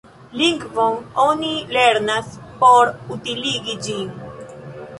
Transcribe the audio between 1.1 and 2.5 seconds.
oni lernas